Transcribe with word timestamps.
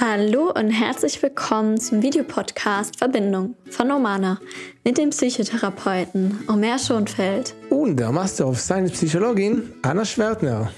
Hallo 0.00 0.52
und 0.54 0.70
herzlich 0.70 1.20
willkommen 1.24 1.76
zum 1.76 2.02
Videopodcast 2.02 2.96
Verbindung 2.98 3.56
von 3.68 3.90
Omana 3.90 4.38
mit 4.84 4.96
dem 4.96 5.10
Psychotherapeuten 5.10 6.38
Omer 6.48 6.78
Schonfeld 6.78 7.52
und 7.68 7.96
der 7.96 8.12
Master 8.12 8.46
of 8.46 8.60
Science 8.60 8.92
Psychologin 8.92 9.72
Anna 9.82 10.04
Schwertner. 10.04 10.70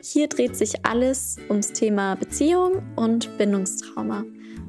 Hier 0.00 0.28
dreht 0.28 0.54
sich 0.54 0.86
alles 0.86 1.38
ums 1.48 1.72
Thema 1.72 2.14
Beziehung 2.14 2.80
und 2.94 3.36
Bindungstrauma. 3.36 4.22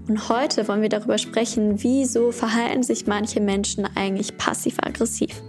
Und 0.07 0.27
heute 0.27 0.67
wollen 0.67 0.81
wir 0.81 0.89
darüber 0.89 1.19
sprechen, 1.19 1.83
wieso 1.83 2.31
verhalten 2.31 2.81
sich 2.81 3.05
manche 3.05 3.41
Menschen 3.41 3.87
eigentlich 3.95 4.35
passiv-aggressiv 4.39 5.43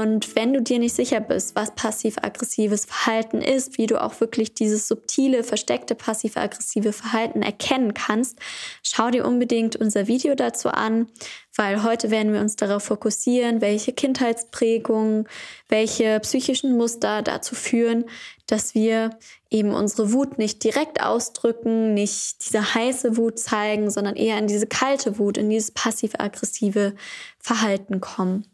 und 0.00 0.34
wenn 0.34 0.54
du 0.54 0.62
dir 0.62 0.78
nicht 0.78 0.94
sicher 0.94 1.20
bist, 1.20 1.54
was 1.54 1.74
passiv-aggressives 1.74 2.86
Verhalten 2.86 3.42
ist, 3.42 3.76
wie 3.76 3.86
du 3.86 4.02
auch 4.02 4.18
wirklich 4.20 4.54
dieses 4.54 4.88
subtile, 4.88 5.44
versteckte 5.44 5.94
passiv-aggressive 5.94 6.92
Verhalten 6.92 7.42
erkennen 7.42 7.92
kannst, 7.92 8.38
schau 8.82 9.10
dir 9.10 9.26
unbedingt 9.26 9.76
unser 9.76 10.06
Video 10.06 10.34
dazu 10.34 10.70
an, 10.70 11.08
weil 11.54 11.82
heute 11.82 12.10
werden 12.10 12.32
wir 12.32 12.40
uns 12.40 12.56
darauf 12.56 12.84
fokussieren, 12.84 13.60
welche 13.60 13.92
Kindheitsprägungen, 13.92 15.28
welche 15.68 16.18
psychischen 16.20 16.76
Muster 16.76 17.20
dazu 17.20 17.54
führen, 17.54 18.06
dass 18.46 18.74
wir 18.74 19.10
eben 19.50 19.74
unsere 19.74 20.12
Wut 20.12 20.38
nicht 20.38 20.64
direkt 20.64 21.02
ausdrücken, 21.02 21.92
nicht 21.92 22.46
diese 22.46 22.74
heiße 22.74 23.16
Wut 23.16 23.38
zeigen, 23.38 23.90
sondern 23.90 24.16
eher 24.16 24.38
in 24.38 24.46
diese 24.46 24.66
kalte 24.66 25.18
Wut, 25.18 25.36
in 25.36 25.50
dieses 25.50 25.70
passiv-aggressive 25.70 26.94
Verhalten 27.38 28.00
kommen 28.00 28.46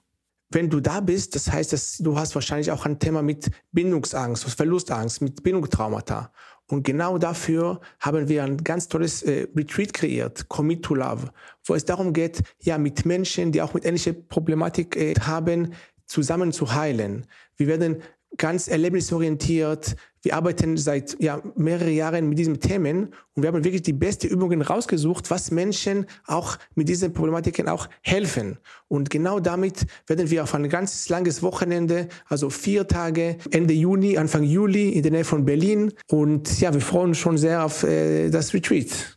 wenn 0.51 0.71
du 0.71 0.81
da 0.81 1.01
bist, 1.01 1.35
das 1.35 1.51
heißt, 1.51 1.73
dass 1.73 1.99
du 1.99 2.19
hast 2.19 2.35
wahrscheinlich 2.35 2.71
auch 2.71 2.87
ein 2.87 2.99
Thema 2.99 3.23
mit 3.23 3.51
Bindungsangst, 3.73 4.45
Verlustangst, 4.45 5.21
mit 5.21 5.43
Bindungstraumata. 5.43 6.31
Und 6.69 6.83
genau 6.83 7.19
dafür 7.19 7.81
haben 8.01 8.29
wir 8.29 8.43
ein 8.43 8.57
ganz 8.59 8.89
tolles 8.89 9.23
äh, 9.23 9.47
Retreat 9.57 9.93
kreiert, 9.93 10.49
Commit 10.49 10.83
to 10.83 10.95
Love, 10.95 11.31
wo 11.65 11.75
es 11.75 11.85
darum 11.85 12.13
geht, 12.13 12.43
ja, 12.61 12.77
mit 12.77 13.05
Menschen, 13.07 13.53
die 13.53 13.63
auch 13.63 13.75
mit 13.75 13.85
ähnlicher 13.85 14.13
Problematik 14.13 14.97
äh, 14.97 15.15
haben, 15.15 15.75
zusammen 16.07 16.53
zu 16.53 16.73
heilen. 16.75 17.27
Wir 17.57 17.67
werden 17.69 18.03
ganz 18.37 18.69
erlebnisorientiert. 18.69 19.97
Wir 20.23 20.35
arbeiten 20.35 20.77
seit 20.77 21.17
ja, 21.21 21.41
mehreren 21.55 21.93
Jahren 21.93 22.29
mit 22.29 22.39
diesen 22.39 22.59
Themen 22.59 23.15
und 23.35 23.43
wir 23.43 23.49
haben 23.49 23.63
wirklich 23.63 23.83
die 23.83 23.93
besten 23.93 24.27
Übungen 24.27 24.61
rausgesucht, 24.61 25.31
was 25.31 25.51
Menschen 25.51 26.07
auch 26.27 26.59
mit 26.75 26.89
diesen 26.89 27.13
Problematiken 27.13 27.69
auch 27.69 27.89
helfen. 28.03 28.59
Und 28.89 29.09
genau 29.09 29.39
damit 29.39 29.87
werden 30.07 30.29
wir 30.31 30.43
auf 30.43 30.55
ein 30.55 30.69
ganz 30.69 31.09
langes 31.09 31.43
Wochenende, 31.43 32.09
also 32.27 32.51
vier 32.51 32.89
Tage, 32.89 33.37
Ende 33.51 33.75
Juni, 33.75 34.19
Anfang 34.19 34.43
Juli 34.43 34.91
in 34.91 35.03
der 35.03 35.13
Nähe 35.13 35.25
von 35.25 35.45
Berlin. 35.45 35.93
Und 36.09 36.61
ja, 36.61 36.75
wir 36.75 36.81
freuen 36.81 37.11
uns 37.11 37.19
schon 37.19 37.39
sehr 37.39 37.65
auf 37.65 37.85
äh, 37.85 38.29
das 38.31 38.53
Retreat. 38.53 39.16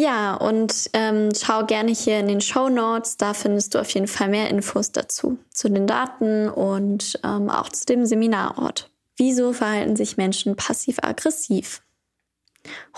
Ja, 0.00 0.34
und 0.34 0.88
ähm, 0.94 1.28
schau 1.38 1.66
gerne 1.66 1.92
hier 1.92 2.20
in 2.20 2.28
den 2.28 2.40
Show 2.40 2.70
Notes, 2.70 3.18
da 3.18 3.34
findest 3.34 3.74
du 3.74 3.80
auf 3.80 3.90
jeden 3.90 4.06
Fall 4.06 4.30
mehr 4.30 4.48
Infos 4.48 4.92
dazu, 4.92 5.36
zu 5.50 5.68
den 5.68 5.86
Daten 5.86 6.48
und 6.48 7.20
ähm, 7.22 7.50
auch 7.50 7.68
zu 7.68 7.84
dem 7.84 8.06
Seminarort. 8.06 8.90
Wieso 9.18 9.52
verhalten 9.52 9.96
sich 9.96 10.16
Menschen 10.16 10.56
passiv-aggressiv? 10.56 11.82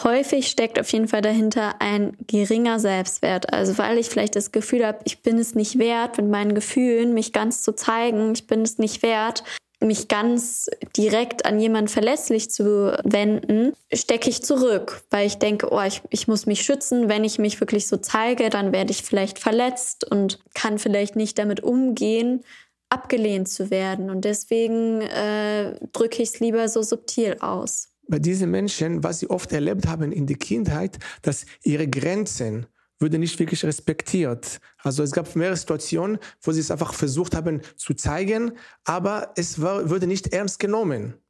Häufig 0.05 0.47
steckt 0.47 0.78
auf 0.78 0.92
jeden 0.92 1.08
Fall 1.08 1.23
dahinter 1.23 1.75
ein 1.80 2.17
geringer 2.28 2.78
Selbstwert. 2.78 3.53
Also 3.53 3.78
weil 3.78 3.98
ich 3.98 4.08
vielleicht 4.08 4.36
das 4.36 4.53
Gefühl 4.53 4.86
habe, 4.86 5.00
ich 5.03 5.23
bin 5.23 5.39
es 5.39 5.56
nicht 5.56 5.80
wert, 5.80 6.19
mit 6.19 6.28
meinen 6.28 6.55
Gefühlen 6.55 7.14
mich 7.14 7.33
ganz 7.33 7.62
zu 7.62 7.73
zeigen, 7.73 8.33
ich 8.33 8.47
bin 8.47 8.62
es 8.62 8.78
nicht 8.78 9.03
wert, 9.03 9.42
mich 9.83 10.09
ganz 10.09 10.71
direkt 10.97 11.45
an 11.45 11.61
jemanden 11.61 11.89
verlässlich 11.89 12.51
zu 12.51 12.97
wenden, 13.05 13.73
stecke 13.93 14.31
ich 14.31 14.43
zurück, 14.43 15.03
weil 15.11 15.27
ich 15.27 15.37
denke, 15.37 15.69
oh, 15.71 15.81
ich, 15.83 16.03
ich 16.11 16.29
muss 16.29 16.47
mich 16.47 16.63
schützen. 16.63 17.09
Wenn 17.09 17.25
ich 17.25 17.39
mich 17.39 17.61
wirklich 17.61 17.87
so 17.87 17.97
zeige, 17.97 18.51
dann 18.51 18.73
werde 18.73 18.91
ich 18.91 19.03
vielleicht 19.03 19.39
verletzt 19.39 20.11
und 20.11 20.39
kann 20.55 20.79
vielleicht 20.79 21.17
nicht 21.17 21.39
damit 21.39 21.63
umgehen, 21.63 22.43
abgelehnt 22.89 23.49
zu 23.49 23.71
werden. 23.71 24.11
Und 24.11 24.25
deswegen 24.25 25.01
äh, 25.01 25.75
drücke 25.92 26.23
ich 26.23 26.31
es 26.31 26.41
lieber 26.41 26.69
so 26.69 26.83
subtil 26.83 27.37
aus. 27.41 27.89
Bei 28.09 28.19
diesen 28.19 28.51
Menschen, 28.51 29.03
was 29.03 29.21
sie 29.21 29.31
oft 29.31 29.53
erlebt 29.53 29.87
haben 29.87 30.13
in 30.13 30.27
der 30.27 30.37
Kindheit, 30.37 30.98
dass 31.23 31.47
ihre 31.63 31.89
Grenzen 31.89 32.67
würde 33.02 33.18
nicht 33.18 33.39
wirklich 33.39 33.64
respektiert. 33.64 34.61
Also 34.79 35.02
es 35.02 35.13
gab 35.13 35.35
mehrere 35.36 35.57
Situationen, 35.57 36.18
wo 36.40 36.52
sie 36.52 36.61
es 36.61 36.70
einfach 36.70 36.95
versucht 36.95 37.35
haben 37.35 37.61
zu 37.77 37.95
zeigen, 37.95 38.52
aber 38.85 39.33
es 39.36 39.61
war, 39.61 39.90
wurde 39.90 40.07
nicht 40.07 40.29
ernst 40.29 40.58
genommen. 40.58 41.22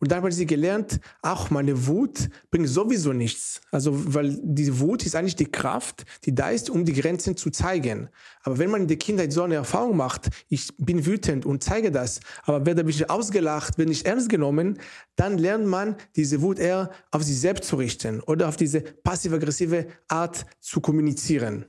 Und 0.00 0.12
dann 0.12 0.22
haben 0.22 0.30
sie 0.30 0.46
gelernt, 0.46 1.00
auch 1.22 1.50
meine 1.50 1.86
Wut 1.86 2.28
bringt 2.50 2.68
sowieso 2.68 3.12
nichts. 3.12 3.60
Also, 3.72 4.14
weil 4.14 4.38
die 4.42 4.78
Wut 4.78 5.04
ist 5.04 5.16
eigentlich 5.16 5.36
die 5.36 5.50
Kraft, 5.50 6.04
die 6.24 6.34
da 6.34 6.50
ist, 6.50 6.70
um 6.70 6.84
die 6.84 6.92
Grenzen 6.92 7.36
zu 7.36 7.50
zeigen. 7.50 8.08
Aber 8.42 8.58
wenn 8.58 8.70
man 8.70 8.82
in 8.82 8.88
der 8.88 8.96
Kindheit 8.96 9.32
so 9.32 9.42
eine 9.42 9.56
Erfahrung 9.56 9.96
macht, 9.96 10.28
ich 10.48 10.68
bin 10.78 11.04
wütend 11.04 11.46
und 11.46 11.64
zeige 11.64 11.90
das, 11.90 12.20
aber 12.44 12.64
werde 12.64 12.84
mich 12.84 13.10
ausgelacht, 13.10 13.78
werde 13.78 13.90
nicht 13.90 14.06
ernst 14.06 14.28
genommen, 14.28 14.78
dann 15.16 15.36
lernt 15.36 15.66
man, 15.66 15.96
diese 16.14 16.42
Wut 16.42 16.58
eher 16.58 16.90
auf 17.10 17.22
sich 17.22 17.40
selbst 17.40 17.68
zu 17.68 17.76
richten 17.76 18.20
oder 18.20 18.48
auf 18.48 18.56
diese 18.56 18.80
passiv-aggressive 18.80 19.86
Art 20.08 20.46
zu 20.60 20.80
kommunizieren. 20.80 21.66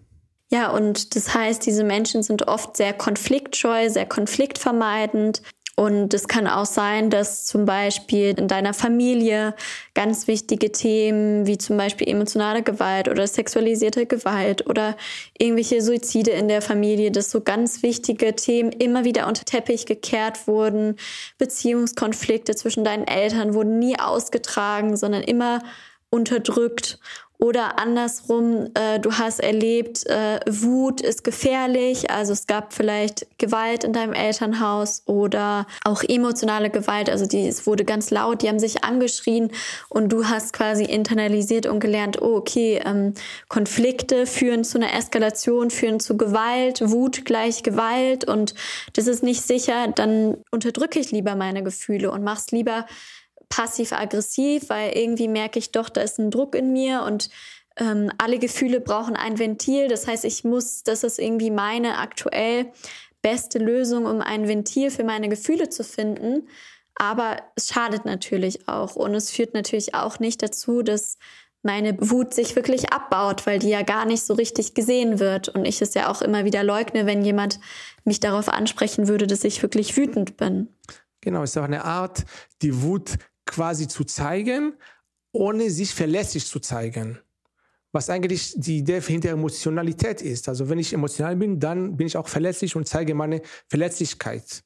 Ja, 0.51 0.71
und 0.71 1.15
das 1.15 1.33
heißt, 1.33 1.63
diese 1.65 1.83
Menschen 1.83 2.23
sind 2.23 2.47
oft 2.47 2.75
sehr 2.75 2.93
konfliktscheu, 2.93 3.87
sehr 3.89 4.07
konfliktvermeidend. 4.07 5.43
Und 5.79 6.13
es 6.13 6.27
kann 6.27 6.45
auch 6.45 6.65
sein, 6.65 7.09
dass 7.09 7.45
zum 7.45 7.63
Beispiel 7.63 8.37
in 8.37 8.49
deiner 8.49 8.73
Familie 8.73 9.55
ganz 9.93 10.27
wichtige 10.27 10.73
Themen 10.73 11.47
wie 11.47 11.57
zum 11.57 11.77
Beispiel 11.77 12.09
emotionale 12.09 12.63
Gewalt 12.63 13.07
oder 13.07 13.25
sexualisierte 13.25 14.05
Gewalt 14.05 14.67
oder 14.67 14.97
irgendwelche 15.37 15.81
Suizide 15.81 16.31
in 16.31 16.49
der 16.49 16.61
Familie, 16.61 17.11
dass 17.11 17.31
so 17.31 17.39
ganz 17.39 17.81
wichtige 17.81 18.35
Themen 18.35 18.73
immer 18.73 19.05
wieder 19.05 19.25
unter 19.25 19.45
Teppich 19.45 19.85
gekehrt 19.85 20.49
wurden. 20.49 20.97
Beziehungskonflikte 21.37 22.55
zwischen 22.55 22.83
deinen 22.83 23.07
Eltern 23.07 23.53
wurden 23.53 23.79
nie 23.79 23.97
ausgetragen, 23.97 24.97
sondern 24.97 25.23
immer 25.23 25.61
unterdrückt. 26.09 26.99
Oder 27.41 27.79
andersrum, 27.79 28.67
äh, 28.73 28.99
du 28.99 29.13
hast 29.13 29.39
erlebt, 29.39 30.05
äh, 30.07 30.41
Wut 30.45 30.99
ist 30.99 31.23
gefährlich, 31.23 32.11
also 32.11 32.33
es 32.33 32.47
gab 32.47 32.73
vielleicht 32.73 33.27
Gewalt 33.37 33.85
in 33.85 33.93
deinem 33.93 34.11
Elternhaus 34.11 35.03
oder 35.05 35.65
auch 35.85 36.03
emotionale 36.03 36.69
Gewalt, 36.69 37.09
also 37.09 37.25
die, 37.25 37.47
es 37.47 37.65
wurde 37.65 37.85
ganz 37.85 38.11
laut, 38.11 38.41
die 38.41 38.49
haben 38.49 38.59
sich 38.59 38.83
angeschrien 38.83 39.51
und 39.87 40.11
du 40.11 40.25
hast 40.25 40.51
quasi 40.51 40.83
internalisiert 40.83 41.65
und 41.65 41.79
gelernt, 41.79 42.21
oh, 42.21 42.35
okay, 42.35 42.81
ähm, 42.85 43.13
Konflikte 43.47 44.25
führen 44.25 44.65
zu 44.65 44.77
einer 44.77 44.93
Eskalation, 44.93 45.69
führen 45.69 46.01
zu 46.01 46.17
Gewalt, 46.17 46.81
Wut 46.91 47.23
gleich 47.23 47.63
Gewalt. 47.63 48.25
Und 48.25 48.53
das 48.93 49.07
ist 49.07 49.23
nicht 49.23 49.43
sicher, 49.43 49.87
dann 49.95 50.35
unterdrücke 50.51 50.99
ich 50.99 51.11
lieber 51.11 51.35
meine 51.35 51.63
Gefühle 51.63 52.11
und 52.11 52.21
mach's 52.21 52.51
lieber 52.51 52.85
passiv-aggressiv, 53.49 54.69
weil 54.69 54.97
irgendwie 54.97 55.27
merke 55.27 55.59
ich 55.59 55.71
doch, 55.71 55.89
da 55.89 56.01
ist 56.01 56.19
ein 56.19 56.31
Druck 56.31 56.55
in 56.55 56.71
mir 56.71 57.03
und 57.03 57.29
ähm, 57.77 58.11
alle 58.17 58.39
Gefühle 58.39 58.79
brauchen 58.81 59.15
ein 59.15 59.39
Ventil. 59.39 59.87
Das 59.87 60.07
heißt, 60.07 60.25
ich 60.25 60.43
muss, 60.43 60.83
das 60.83 61.03
ist 61.03 61.19
irgendwie 61.19 61.51
meine 61.51 61.97
aktuell 61.97 62.71
beste 63.21 63.59
Lösung, 63.59 64.05
um 64.05 64.21
ein 64.21 64.47
Ventil 64.47 64.91
für 64.91 65.03
meine 65.03 65.29
Gefühle 65.29 65.69
zu 65.69 65.83
finden. 65.83 66.47
Aber 66.95 67.37
es 67.55 67.69
schadet 67.69 68.05
natürlich 68.05 68.67
auch 68.67 68.95
und 68.95 69.15
es 69.15 69.31
führt 69.31 69.53
natürlich 69.53 69.95
auch 69.95 70.19
nicht 70.19 70.43
dazu, 70.43 70.81
dass 70.81 71.17
meine 71.61 71.97
Wut 71.99 72.33
sich 72.33 72.55
wirklich 72.55 72.91
abbaut, 72.93 73.45
weil 73.45 73.59
die 73.59 73.69
ja 73.69 73.81
gar 73.81 74.05
nicht 74.05 74.23
so 74.23 74.33
richtig 74.33 74.73
gesehen 74.73 75.19
wird 75.19 75.49
und 75.49 75.65
ich 75.65 75.81
es 75.81 75.93
ja 75.93 76.09
auch 76.09 76.21
immer 76.21 76.45
wieder 76.45 76.63
leugne, 76.63 77.05
wenn 77.05 77.23
jemand 77.23 77.59
mich 78.05 78.19
darauf 78.19 78.47
ansprechen 78.47 79.07
würde, 79.07 79.27
dass 79.27 79.43
ich 79.43 79.61
wirklich 79.61 79.97
wütend 79.97 80.37
bin. 80.37 80.69
Genau, 81.21 81.43
es 81.43 81.51
ist 81.51 81.57
auch 81.57 81.63
eine 81.63 81.83
Art, 81.83 82.23
die 82.61 82.81
Wut 82.81 83.17
quasi 83.49 83.87
zu 83.87 84.03
zeigen, 84.05 84.73
ohne 85.31 85.69
sich 85.69 85.93
verlässlich 85.93 86.45
zu 86.45 86.59
zeigen. 86.59 87.19
Was 87.91 88.09
eigentlich 88.09 88.53
die 88.55 88.77
Idee 88.77 89.01
hinter 89.01 89.29
Emotionalität 89.29 90.21
ist. 90.21 90.47
Also 90.47 90.69
wenn 90.69 90.79
ich 90.79 90.93
emotional 90.93 91.35
bin, 91.35 91.59
dann 91.59 91.97
bin 91.97 92.07
ich 92.07 92.15
auch 92.15 92.27
verletzlich 92.27 92.75
und 92.75 92.87
zeige 92.87 93.15
meine 93.15 93.41
Verletzlichkeit. 93.67 94.63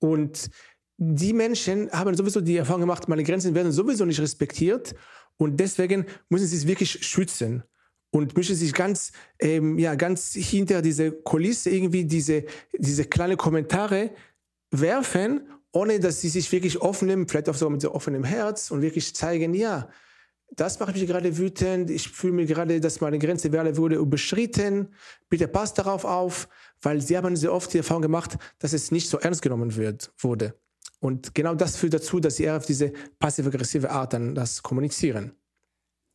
Und 0.00 0.50
die 0.96 1.32
Menschen 1.32 1.90
haben 1.92 2.16
sowieso 2.16 2.40
die 2.40 2.56
Erfahrung 2.56 2.80
gemacht, 2.80 3.08
meine 3.08 3.22
Grenzen 3.22 3.54
werden 3.54 3.70
sowieso 3.70 4.04
nicht 4.04 4.20
respektiert 4.20 4.94
und 5.36 5.58
deswegen 5.60 6.06
müssen 6.28 6.48
sie 6.48 6.56
es 6.56 6.66
wirklich 6.66 7.06
schützen 7.06 7.62
und 8.10 8.36
müssen 8.36 8.56
sich 8.56 8.72
ganz, 8.72 9.12
ähm, 9.38 9.78
ja, 9.78 9.94
ganz 9.94 10.32
hinter 10.32 10.82
diese 10.82 11.12
Kulisse 11.12 11.70
irgendwie 11.70 12.04
diese, 12.04 12.44
diese 12.76 13.04
kleine 13.04 13.36
Kommentare 13.36 14.10
werfen 14.72 15.42
ohne 15.72 16.00
dass 16.00 16.20
sie 16.20 16.28
sich 16.28 16.50
wirklich 16.52 16.80
offen 16.80 17.08
nehmen, 17.08 17.28
vielleicht 17.28 17.48
auch 17.48 17.54
so 17.54 17.68
mit 17.70 17.82
so 17.82 17.94
offenem 17.94 18.24
Herz 18.24 18.70
und 18.70 18.82
wirklich 18.82 19.14
zeigen, 19.14 19.54
ja, 19.54 19.88
das 20.50 20.80
macht 20.80 20.94
mich 20.94 21.06
gerade 21.06 21.36
wütend, 21.36 21.90
ich 21.90 22.08
fühle 22.08 22.32
mich 22.32 22.48
gerade, 22.48 22.80
dass 22.80 23.00
meine 23.00 23.18
Grenze 23.18 23.52
wurde 23.52 23.96
überschritten, 23.96 24.94
bitte 25.28 25.46
passt 25.46 25.78
darauf 25.78 26.04
auf, 26.04 26.48
weil 26.80 27.00
sie 27.00 27.16
haben 27.16 27.36
sehr 27.36 27.52
oft 27.52 27.72
die 27.72 27.78
Erfahrung 27.78 28.02
gemacht, 28.02 28.38
dass 28.58 28.72
es 28.72 28.90
nicht 28.90 29.10
so 29.10 29.18
ernst 29.18 29.42
genommen 29.42 29.76
wird, 29.76 30.10
wurde. 30.18 30.54
Und 31.00 31.34
genau 31.34 31.54
das 31.54 31.76
führt 31.76 31.94
dazu, 31.94 32.18
dass 32.18 32.36
sie 32.36 32.44
eher 32.44 32.56
auf 32.56 32.66
diese 32.66 32.92
passiv-aggressive 33.18 33.90
Art 33.90 34.14
dann 34.14 34.34
das 34.34 34.62
kommunizieren. 34.62 35.37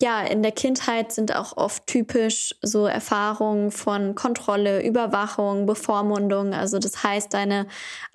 Ja, 0.01 0.21
in 0.21 0.43
der 0.43 0.51
Kindheit 0.51 1.13
sind 1.13 1.35
auch 1.35 1.55
oft 1.55 1.87
typisch 1.87 2.55
so 2.61 2.87
Erfahrungen 2.87 3.71
von 3.71 4.15
Kontrolle, 4.15 4.83
Überwachung, 4.83 5.65
Bevormundung. 5.65 6.53
Also 6.53 6.79
das 6.79 7.03
heißt, 7.03 7.33
deine 7.33 7.67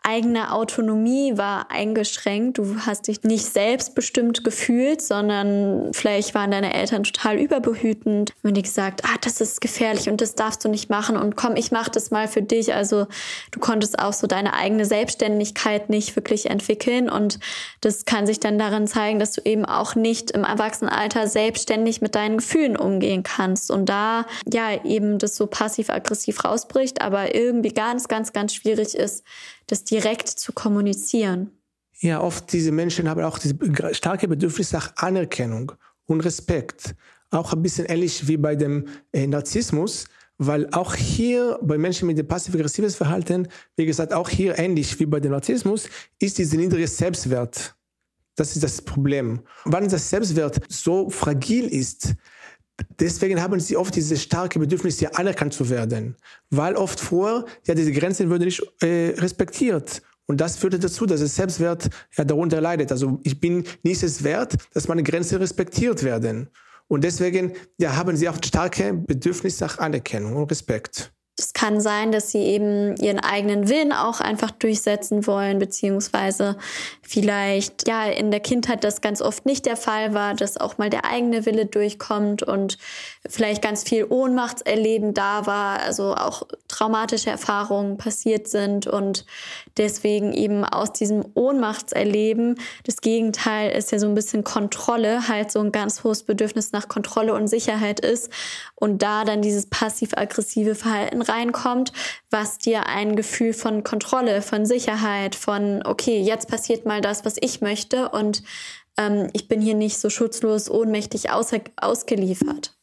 eigene 0.02 0.52
Autonomie 0.52 1.36
war 1.36 1.70
eingeschränkt. 1.70 2.58
Du 2.58 2.76
hast 2.80 3.08
dich 3.08 3.22
nicht 3.22 3.46
selbstbestimmt 3.46 4.44
gefühlt, 4.44 5.00
sondern 5.02 5.92
vielleicht 5.92 6.34
waren 6.34 6.50
deine 6.50 6.75
Eltern 6.75 7.04
total 7.04 7.38
überbehütend. 7.38 8.32
Und 8.42 8.54
die 8.54 8.62
gesagt, 8.62 9.04
ah, 9.04 9.16
das 9.20 9.40
ist 9.40 9.60
gefährlich 9.60 10.08
und 10.08 10.20
das 10.20 10.34
darfst 10.34 10.64
du 10.64 10.69
nicht 10.69 10.90
machen 10.90 11.16
und 11.16 11.36
komm, 11.36 11.56
ich 11.56 11.70
mach 11.72 11.88
das 11.88 12.10
mal 12.10 12.28
für 12.28 12.42
dich. 12.42 12.75
Also 12.75 13.06
du 13.50 13.60
konntest 13.60 13.98
auch 13.98 14.12
so 14.12 14.26
deine 14.26 14.54
eigene 14.54 14.84
Selbstständigkeit 14.84 15.90
nicht 15.90 16.16
wirklich 16.16 16.50
entwickeln 16.50 17.08
und 17.08 17.38
das 17.80 18.04
kann 18.04 18.26
sich 18.26 18.40
dann 18.40 18.58
darin 18.58 18.86
zeigen, 18.86 19.19
dass 19.19 19.32
du 19.32 19.42
eben 19.44 19.64
auch 19.64 19.94
nicht 19.94 20.30
im 20.32 20.44
Erwachsenenalter 20.44 21.28
selbstständig 21.69 22.00
mit 22.00 22.15
deinen 22.15 22.38
Gefühlen 22.38 22.76
umgehen 22.76 23.23
kannst 23.23 23.70
und 23.70 23.88
da 23.88 24.26
ja 24.53 24.85
eben 24.85 25.19
das 25.19 25.37
so 25.37 25.47
passiv-aggressiv 25.47 26.44
rausbricht, 26.44 27.00
aber 27.00 27.35
irgendwie 27.35 27.73
ganz, 27.73 28.09
ganz, 28.09 28.32
ganz 28.32 28.55
schwierig 28.55 28.94
ist, 28.94 29.25
das 29.67 29.85
direkt 29.85 30.29
zu 30.29 30.53
kommunizieren. 30.53 31.50
Ja, 32.00 32.20
oft 32.20 32.53
diese 32.53 32.73
Menschen 32.73 33.09
haben 33.09 33.23
auch 33.23 33.38
diese 33.38 33.56
starke 33.93 34.29
Bedürfnis 34.29 34.73
nach 34.73 34.97
Anerkennung 34.97 35.73
und 36.06 36.20
Respekt. 36.20 36.94
Auch 37.31 37.53
ein 37.53 37.62
bisschen 37.62 37.87
ähnlich 37.87 38.26
wie 38.26 38.37
bei 38.37 38.56
dem 38.56 38.87
äh, 39.12 39.26
Narzissmus, 39.26 40.06
weil 40.38 40.69
auch 40.73 40.94
hier 40.94 41.59
bei 41.61 41.76
Menschen 41.76 42.06
mit 42.06 42.17
dem 42.17 42.26
passiv-aggressives 42.26 42.94
Verhalten, 42.94 43.49
wie 43.76 43.85
gesagt, 43.85 44.12
auch 44.14 44.29
hier 44.29 44.59
ähnlich 44.59 44.99
wie 45.00 45.06
bei 45.06 45.21
dem 45.21 45.32
Narzissmus, 45.32 45.88
ist 46.21 46.38
dieser 46.38 46.56
niedrige 46.56 46.87
Selbstwert. 46.87 47.75
Das 48.38 48.55
ist 48.55 48.62
das 48.62 48.81
Problem. 48.81 49.40
Wann 49.64 49.88
das 49.88 50.08
Selbstwert 50.08 50.61
so 50.69 51.11
fragil 51.11 51.64
ist, 51.64 52.14
deswegen 53.00 53.43
haben 53.43 53.58
sie 53.58 53.76
oft 53.76 53.96
diese 53.96 54.17
starke 54.17 54.61
Bedürfnis, 54.61 55.00
ja 55.00 55.11
anerkannt 55.11 55.55
zu 55.55 55.69
werden, 55.69 56.14
weil 56.49 56.76
oft 56.76 57.00
vor, 57.00 57.46
ja 57.67 57.75
diese 57.75 57.90
Grenzen 57.90 58.31
würden 58.31 58.44
nicht 58.44 58.62
äh, 58.81 59.12
respektiert. 59.19 60.02
Und 60.26 60.40
das 60.40 60.56
führte 60.56 60.79
dazu, 60.79 61.05
dass 61.05 61.20
das 61.20 61.35
Selbstwert 61.35 61.88
ja 62.17 62.23
darunter 62.23 62.61
leidet. 62.61 62.93
Also 62.93 63.19
ich 63.25 63.40
bin 63.40 63.64
nicht 63.82 64.05
es 64.05 64.23
wert, 64.23 64.55
dass 64.73 64.87
meine 64.87 65.02
Grenzen 65.02 65.38
respektiert 65.38 66.05
werden. 66.05 66.49
Und 66.87 67.02
deswegen 67.02 67.55
ja, 67.76 67.96
haben 67.96 68.17
sie 68.17 68.29
auch 68.29 68.38
starke 68.44 68.94
Bedürfnis 68.94 69.58
nach 69.58 69.79
Anerkennung 69.79 70.37
und 70.37 70.49
Respekt. 70.49 71.12
Es 71.38 71.52
kann 71.52 71.81
sein, 71.81 72.11
dass 72.11 72.32
sie 72.32 72.40
eben 72.40 72.96
ihren 72.96 73.20
eigenen 73.20 73.69
Willen 73.69 73.93
auch 73.93 74.20
einfach 74.20 74.50
durchsetzen 74.50 75.26
wollen, 75.26 75.61
beziehungsweise 75.61 76.56
vielleicht 77.00 77.87
ja 77.87 78.06
in 78.06 78.32
der 78.32 78.40
Kindheit 78.40 78.82
das 78.82 79.00
ganz 79.00 79.23
oft 79.23 79.46
nicht 79.46 79.64
der 79.64 79.76
Fall 79.76 80.14
war, 80.14 80.35
dass 80.35 80.56
auch 80.56 80.79
mal 80.79 80.90
der 80.90 81.05
eigene 81.05 81.46
Wille 81.46 81.67
durchkommt 81.67 82.43
und 82.43 82.76
vielleicht 83.29 83.62
ganz 83.62 83.85
viel 83.85 84.05
Ohnmachtserleben 84.05 85.14
da 85.14 85.46
war, 85.46 85.81
also 85.81 86.17
auch 86.17 86.43
traumatische 86.78 87.30
Erfahrungen 87.30 87.96
passiert 87.96 88.46
sind 88.46 88.86
und 88.86 89.26
deswegen 89.76 90.32
eben 90.32 90.64
aus 90.64 90.92
diesem 90.92 91.25
Ohnmachtserleben 91.34 92.56
das 92.84 93.00
Gegenteil 93.00 93.76
ist 93.76 93.90
ja 93.90 93.98
so 93.98 94.06
ein 94.06 94.14
bisschen 94.14 94.44
Kontrolle, 94.44 95.26
halt 95.26 95.50
so 95.50 95.58
ein 95.58 95.72
ganz 95.72 96.04
hohes 96.04 96.22
Bedürfnis 96.22 96.70
nach 96.70 96.86
Kontrolle 96.86 97.34
und 97.34 97.48
Sicherheit 97.48 97.98
ist 97.98 98.30
und 98.76 99.02
da 99.02 99.25
dann 99.25 99.42
dieses 99.42 99.66
passiv-aggressive 99.66 100.76
Verhalten 100.76 101.20
reinkommt, 101.20 101.92
was 102.30 102.58
dir 102.58 102.86
ein 102.86 103.16
Gefühl 103.16 103.54
von 103.54 103.82
Kontrolle, 103.82 104.40
von 104.40 104.64
Sicherheit, 104.64 105.34
von, 105.34 105.82
okay, 105.84 106.20
jetzt 106.20 106.48
passiert 106.48 106.86
mal 106.86 107.00
das, 107.00 107.25
was 107.25 107.36
ich 107.40 107.60
möchte 107.60 108.10
und 108.10 108.44
ähm, 108.96 109.30
ich 109.32 109.48
bin 109.48 109.60
hier 109.60 109.75
nicht 109.75 109.98
so 109.98 110.10
schutzlos, 110.10 110.70
ohnmächtig 110.70 111.30
aus 111.30 111.50
ausgeliefert. 111.76 112.78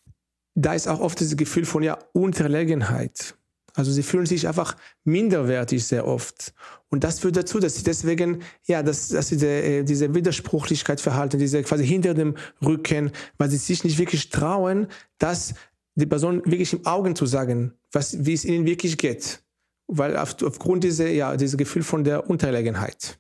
Da 0.56 0.74
ist 0.74 0.88
auch 0.88 1.00
oft 1.00 1.20
dieses 1.20 1.38
Gefühl 1.38 1.66
von 1.66 1.82
ja 1.82 1.98
Unterlegenheit. 2.14 3.36
Also 3.76 3.92
sie 3.92 4.04
fühlen 4.04 4.26
sich 4.26 4.48
einfach 4.48 4.76
minderwertig 5.04 5.84
sehr 5.84 6.08
oft. 6.08 6.54
Und 6.90 7.04
das 7.04 7.20
führt 7.20 7.36
dazu, 7.36 7.60
dass 7.60 7.76
sie 7.76 7.84
deswegen, 7.84 8.42
ja, 8.66 8.82
dass, 8.82 9.10
dass 9.10 9.28
sie 9.28 9.36
diese, 9.36 9.48
äh, 9.48 9.84
diese 9.84 10.16
Widersprüchlichkeit 10.16 11.02
verhalten, 11.02 11.40
diese 11.40 11.62
quasi 11.62 11.86
hinter 11.86 12.14
dem 12.14 12.36
Rücken, 12.64 13.12
weil 13.38 13.50
sie 13.50 13.58
sich 13.58 13.84
nicht 13.84 13.98
wirklich 13.98 14.30
trauen, 14.30 14.88
dass 15.18 15.54
die 15.96 16.06
Person 16.06 16.42
wirklich 16.46 16.74
im 16.74 16.86
Augen 16.86 17.16
zu 17.16 17.26
sagen, 17.26 17.74
was, 17.92 18.26
wie 18.26 18.34
es 18.34 18.46
ihnen 18.46 18.66
wirklich 18.66 18.98
geht. 18.98 19.42
Weil 19.88 20.18
auf, 20.18 20.42
aufgrund 20.42 20.84
dieser, 20.84 21.10
ja, 21.10 21.36
dieses 21.36 21.58
Gefühl 21.58 21.84
von 21.84 22.04
der 22.04 22.30
Unterlegenheit. 22.30 23.20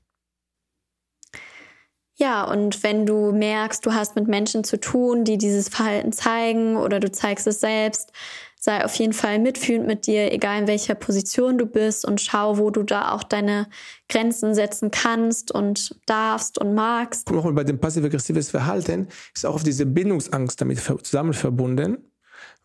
Ja, 2.18 2.46
und 2.46 2.82
wenn 2.82 3.06
du 3.06 3.34
merkst, 3.34 3.86
du 3.86 3.94
hast 3.94 4.16
mit 4.16 4.28
Menschen 4.28 4.64
zu 4.64 4.80
tun, 4.80 5.26
die 5.26 5.38
dieses 5.38 5.68
Verhalten 5.68 6.14
zeigen 6.14 6.78
oder 6.78 7.02
du 7.02 7.12
zeigst 7.12 7.46
es 7.46 7.60
selbst, 7.60 8.14
sei 8.58 8.84
auf 8.86 8.96
jeden 8.96 9.14
Fall 9.14 9.40
mitfühlend 9.40 9.86
mit 9.86 10.08
dir, 10.08 10.32
egal 10.32 10.62
in 10.62 10.68
welcher 10.68 10.96
Position 10.96 11.58
du 11.58 11.66
bist 11.66 12.06
und 12.06 12.22
schau, 12.22 12.58
wo 12.58 12.72
du 12.72 12.84
da 12.84 13.12
auch 13.12 13.24
deine 13.24 13.68
Grenzen 14.08 14.56
setzen 14.56 14.92
kannst 14.92 15.52
und 15.52 16.00
darfst 16.06 16.58
und 16.58 16.74
magst. 16.74 17.28
Guck 17.28 17.44
mal, 17.44 17.54
bei 17.54 17.64
dem 17.66 17.80
passiv-aggressives 17.80 18.50
Verhalten 18.50 19.08
ist 19.34 19.46
auch 19.46 19.62
diese 19.62 19.86
Bindungsangst 19.86 20.60
damit 20.60 20.80
zusammen 20.80 21.34
verbunden. 21.34 21.98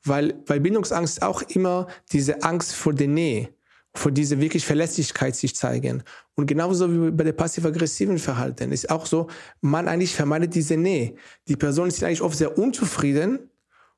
Weil, 0.02 0.42
weil 0.46 0.60
Bindungsangst 0.60 1.22
auch 1.22 1.42
immer 1.42 1.86
diese 2.12 2.42
Angst 2.42 2.74
vor 2.74 2.94
der 2.94 3.08
Nähe, 3.08 3.50
vor 3.94 4.12
dieser 4.12 4.40
wirklich 4.40 4.64
Verlässlichkeit 4.64 5.34
sich 5.34 5.56
zeigen. 5.56 6.02
Und 6.36 6.46
genauso 6.46 6.92
wie 6.92 7.10
bei 7.10 7.24
der 7.24 7.32
passiv-aggressiven 7.32 8.18
Verhalten 8.18 8.72
ist 8.72 8.90
auch 8.90 9.06
so, 9.06 9.28
man 9.60 9.88
eigentlich 9.88 10.14
vermeidet 10.14 10.54
diese 10.54 10.76
Nähe. 10.76 11.14
Die 11.48 11.56
Personen 11.56 11.90
sind 11.90 12.04
eigentlich 12.04 12.22
oft 12.22 12.38
sehr 12.38 12.56
unzufrieden 12.56 13.50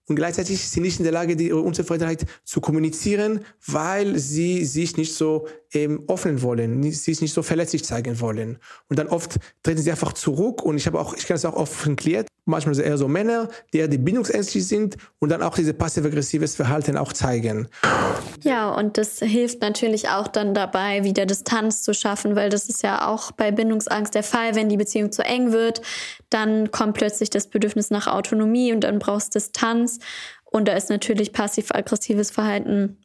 und 0.08 0.16
gleichzeitig 0.16 0.60
sind 0.60 0.70
sie 0.72 0.80
nicht 0.80 0.98
in 0.98 1.04
der 1.04 1.12
Lage, 1.12 1.36
die 1.36 1.52
Unzufriedenheit 1.52 2.26
zu 2.44 2.60
kommunizieren, 2.60 3.44
weil 3.66 4.18
sie 4.18 4.64
sich 4.64 4.96
nicht 4.96 5.14
so 5.14 5.46
ähm, 5.72 6.04
öffnen 6.08 6.42
wollen, 6.42 6.82
sich 6.90 7.20
nicht 7.20 7.32
so 7.32 7.42
verletzlich 7.42 7.84
zeigen 7.84 8.20
wollen. 8.20 8.58
Und 8.88 8.98
dann 8.98 9.08
oft 9.08 9.38
treten 9.62 9.80
sie 9.80 9.90
einfach 9.90 10.12
zurück 10.12 10.62
und 10.62 10.76
ich 10.76 10.86
habe 10.86 10.98
auch, 11.00 11.14
ich 11.14 11.26
kann 11.26 11.36
es 11.36 11.44
auch 11.44 11.54
oft 11.54 11.86
erklärt, 11.86 12.26
manchmal 12.44 12.78
eher 12.80 12.98
so 12.98 13.06
Männer, 13.06 13.48
die 13.72 13.78
eher 13.78 13.88
die 13.88 13.98
bindungsängstlich 13.98 14.66
sind 14.66 14.96
und 15.20 15.28
dann 15.28 15.42
auch 15.42 15.54
diese 15.54 15.74
passiv-aggressives 15.74 16.56
Verhalten 16.56 16.96
auch 16.96 17.12
zeigen. 17.12 17.68
Ja, 18.42 18.74
und 18.74 18.98
das 18.98 19.20
hilft 19.20 19.60
natürlich 19.60 20.08
auch 20.08 20.26
dann 20.26 20.54
dabei, 20.54 21.04
wieder 21.04 21.26
Distanz 21.26 21.82
zu 21.82 21.94
schaffen, 21.94 22.34
weil 22.34 22.50
das 22.50 22.68
ist 22.68 22.82
ja 22.82 23.06
auch 23.08 23.30
bei 23.30 23.52
Bindungsangst 23.52 24.14
der 24.14 24.24
Fall, 24.24 24.56
wenn 24.56 24.68
die 24.68 24.76
Beziehung 24.76 25.12
zu 25.12 25.24
eng 25.24 25.52
wird, 25.52 25.82
dann 26.30 26.70
kommt 26.70 26.94
plötzlich 26.94 27.30
das 27.30 27.46
Bedürfnis 27.46 27.90
nach 27.90 28.06
Autonomie 28.06 28.72
und 28.72 28.80
dann 28.80 28.98
brauchst 28.98 29.34
Distanz. 29.34 29.91
Und 30.44 30.68
da 30.68 30.74
ist 30.74 30.90
natürlich 30.90 31.32
passiv-aggressives 31.32 32.30
Verhalten 32.30 32.98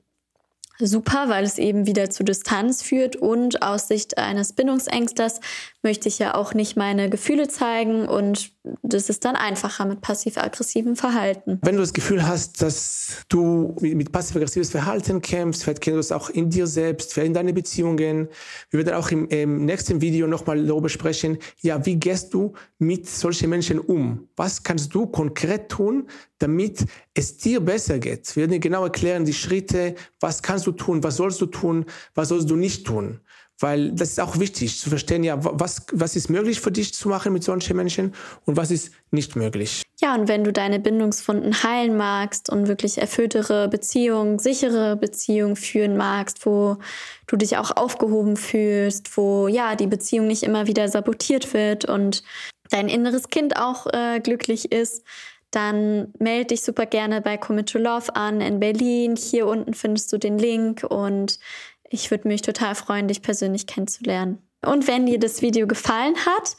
super, 0.80 1.30
weil 1.30 1.44
es 1.44 1.58
eben 1.58 1.88
wieder 1.88 2.10
zu 2.10 2.24
Distanz 2.24 2.84
führt 2.84 3.16
und 3.16 3.64
aus 3.64 3.88
Sicht 3.88 4.18
eines 4.18 4.54
Bindungsängstlers 4.54 5.40
möchte 5.88 6.10
ich 6.10 6.20
ja 6.20 6.36
auch 6.36 6.54
nicht 6.54 6.76
meine 6.76 7.10
Gefühle 7.10 7.48
zeigen 7.48 8.10
und 8.10 8.52
das 8.84 9.08
ist 9.08 9.24
dann 9.24 9.38
einfacher 9.38 9.86
mit 9.86 10.02
passiv-aggressivem 10.02 10.98
Verhalten. 10.98 11.60
Wenn 11.62 11.76
du 11.76 11.82
das 11.82 11.94
Gefühl 11.94 12.28
hast, 12.28 12.62
dass 12.62 13.24
du 13.30 13.74
mit 13.80 14.12
passiv-aggressives 14.12 14.70
Verhalten 14.70 15.22
kämpfst, 15.22 15.64
vielleicht 15.64 15.80
kennst 15.80 15.96
du 15.96 16.00
es 16.00 16.12
auch 16.12 16.30
in 16.30 16.50
dir 16.50 16.68
selbst, 16.68 17.14
vielleicht 17.14 17.28
in 17.28 17.34
deinen 17.34 17.56
Beziehungen. 17.56 18.28
Wir 18.70 18.86
werden 18.86 18.96
auch 18.96 19.12
im, 19.12 19.30
im 19.30 19.64
nächsten 19.64 20.02
Video 20.02 20.28
nochmal 20.28 20.62
darüber 20.66 20.90
sprechen, 20.90 21.38
ja, 21.62 21.86
wie 21.86 21.96
gehst 21.96 22.34
du 22.34 22.52
mit 22.80 23.08
solchen 23.08 23.50
Menschen 23.50 23.80
um? 23.80 24.28
Was 24.36 24.64
kannst 24.64 24.94
du 24.94 25.08
konkret 25.08 25.70
tun, 25.70 26.10
damit 26.40 26.86
es 27.14 27.38
dir 27.38 27.62
besser 27.62 28.00
geht? 28.00 28.36
Wir 28.36 28.42
werden 28.42 28.52
dir 28.52 28.60
genau 28.60 28.84
erklären, 28.84 29.24
die 29.24 29.34
Schritte, 29.34 29.96
was 30.20 30.42
kannst 30.42 30.68
du 30.68 30.74
tun, 30.74 31.02
was 31.02 31.16
sollst 31.16 31.40
du 31.40 31.46
tun, 31.46 31.86
was 32.14 32.28
sollst 32.28 32.50
du 32.50 32.58
nicht 32.58 32.86
tun. 32.86 33.22
Weil 33.60 33.92
das 33.92 34.10
ist 34.10 34.20
auch 34.20 34.40
wichtig 34.40 34.80
zu 34.80 34.90
verstehen, 34.90 35.24
ja, 35.24 35.38
was, 35.40 35.88
was 35.92 36.16
ist 36.16 36.30
möglich 36.30 36.62
für 36.62 36.72
dich 36.72 36.94
zu 36.94 37.10
machen 37.10 37.34
mit 37.34 37.44
solchen 37.44 37.76
Menschen 37.76 38.14
und 38.46 38.56
was 38.56 38.70
ist 38.70 38.92
nicht 39.10 39.36
möglich. 39.36 39.82
Ja, 40.00 40.14
und 40.14 40.28
wenn 40.28 40.44
du 40.44 40.54
deine 40.54 40.80
Bindungsfunden 40.80 41.64
heilen 41.64 41.98
magst 41.98 42.52
und 42.52 42.68
wirklich 42.68 43.00
erfülltere 43.00 43.68
Beziehungen, 43.68 44.38
sichere 44.38 44.96
Beziehungen 44.96 45.56
führen 45.56 45.98
magst, 45.98 46.46
wo 46.46 46.78
du 47.26 47.36
dich 47.36 47.58
auch 47.58 47.76
aufgehoben 47.76 48.38
fühlst, 48.38 49.18
wo 49.18 49.48
ja 49.48 49.76
die 49.76 49.88
Beziehung 49.88 50.28
nicht 50.28 50.44
immer 50.44 50.68
wieder 50.68 50.88
sabotiert 50.88 51.56
wird 51.56 51.86
und 51.86 52.24
dein 52.70 52.90
inneres 52.90 53.30
Kind 53.30 53.58
auch 53.58 53.88
äh, 53.92 54.20
glücklich 54.20 54.72
ist, 54.72 55.04
dann 55.52 56.14
melde 56.20 56.48
dich 56.48 56.62
super 56.62 56.86
gerne 56.86 57.22
bei 57.22 57.38
Commit 57.38 57.70
to 57.70 57.80
Love 57.80 58.16
an 58.16 58.42
in 58.42 58.60
Berlin. 58.60 59.16
Hier 59.16 59.48
unten 59.48 59.74
findest 59.74 60.12
du 60.12 60.18
den 60.18 60.38
Link 60.38 60.84
und 60.84 61.40
ich 61.90 62.12
würde 62.12 62.28
mich 62.28 62.42
total 62.42 62.76
freuen, 62.76 63.08
dich 63.08 63.22
persönlich 63.22 63.68
kennenzulernen. 63.68 64.40
Und 64.66 64.88
wenn 64.88 65.06
dir 65.06 65.20
das 65.20 65.42
Video 65.42 65.68
gefallen 65.68 66.16
hat, 66.26 66.58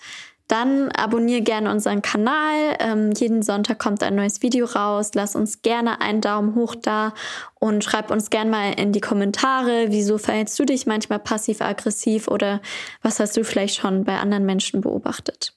dann 0.49 0.91
abonniere 0.93 1.43
gerne 1.43 1.71
unseren 1.71 2.01
Kanal. 2.01 2.77
Ähm, 2.81 3.13
jeden 3.13 3.43
Sonntag 3.43 3.79
kommt 3.79 4.03
ein 4.03 4.15
neues 4.15 4.41
Video 4.43 4.65
raus. 4.65 5.11
Lass 5.15 5.37
uns 5.37 5.61
gerne 5.61 6.01
einen 6.01 6.23
Daumen 6.23 6.55
hoch 6.55 6.75
da 6.75 7.13
und 7.61 7.85
schreib 7.85 8.11
uns 8.11 8.31
gerne 8.31 8.51
mal 8.51 8.73
in 8.73 8.93
die 8.93 9.01
Kommentare, 9.01 9.87
wieso 9.91 10.17
verhältst 10.17 10.59
du 10.59 10.65
dich 10.65 10.87
manchmal 10.87 11.19
passiv-aggressiv 11.19 12.29
oder 12.29 12.63
was 13.03 13.21
hast 13.21 13.37
du 13.37 13.45
vielleicht 13.45 13.77
schon 13.77 14.05
bei 14.05 14.19
anderen 14.19 14.47
Menschen 14.47 14.81
beobachtet. 14.81 15.55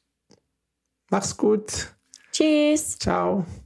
Mach's 1.09 1.37
gut. 1.37 1.93
Tschüss. 2.33 2.99
Ciao. 2.99 3.45